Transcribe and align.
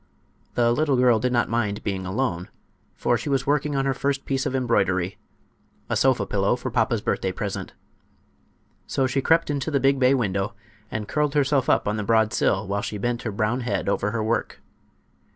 The 0.55 0.71
little 0.71 0.97
girl 0.97 1.19
did 1.19 1.31
not 1.31 1.47
mind 1.47 1.83
being 1.83 2.07
alone, 2.07 2.49
for 2.95 3.19
she 3.19 3.29
was 3.29 3.45
working 3.45 3.75
on 3.75 3.85
her 3.85 3.93
first 3.93 4.25
piece 4.25 4.47
of 4.47 4.55
embroidery—a 4.55 5.95
sofa 5.95 6.25
pillow 6.25 6.55
for 6.55 6.71
papa's 6.71 7.01
birthday 7.01 7.31
present. 7.31 7.73
So 8.87 9.05
she 9.05 9.21
crept 9.21 9.51
into 9.51 9.69
the 9.69 9.79
big 9.79 9.99
bay 9.99 10.15
window 10.15 10.55
and 10.89 11.07
curled 11.07 11.35
herself 11.35 11.69
up 11.69 11.87
on 11.87 11.97
the 11.97 12.03
broad 12.03 12.33
sill 12.33 12.67
while 12.67 12.81
she 12.81 12.97
bent 12.97 13.21
her 13.21 13.31
brown 13.31 13.59
head 13.59 13.87
over 13.87 14.09
her 14.09 14.23
work. 14.23 14.59